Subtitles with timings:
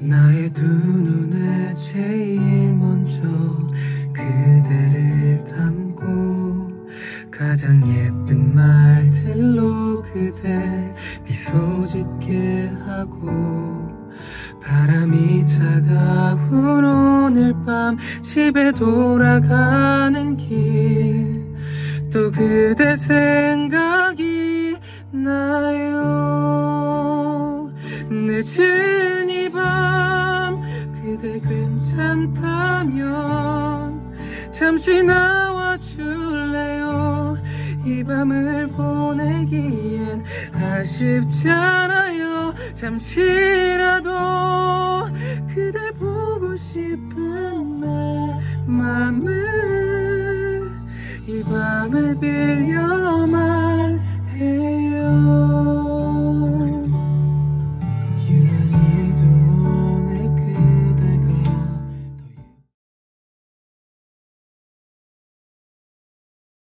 [0.00, 3.20] 나의 두 눈에 제일 먼저
[4.12, 6.70] 그대를 담고
[7.30, 10.94] 가장 예쁜 말들로 그댈
[11.24, 13.28] 미소 짓게 하고
[14.62, 21.40] 바람이 차가운 오늘 밤 집에 돌아가는 길
[22.12, 24.76] 또 그대 생각이
[25.12, 26.40] 나요.
[28.10, 28.99] 늦은
[31.20, 33.10] 그대 괜찮다면
[34.50, 36.00] 잠시 나와줄래요?
[37.84, 40.24] 이 밤을 보내기엔
[40.54, 42.54] 아쉽잖아요.
[42.72, 44.08] 잠시라도
[45.54, 47.86] 그댈 보고 싶은 내
[48.66, 50.70] 맘을
[51.26, 52.39] 이 밤을 빌